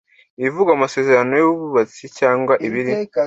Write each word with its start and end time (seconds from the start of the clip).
ibivugwa 0.39 0.71
mu 0.73 0.81
Masezerano 0.85 1.33
y 1.37 1.45
ububitsi 1.47 2.05
cyangwa 2.17 2.53
ibiri 2.67 2.91